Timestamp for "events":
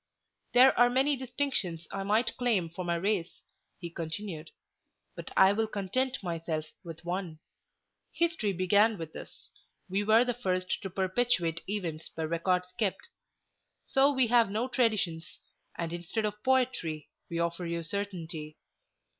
11.69-12.09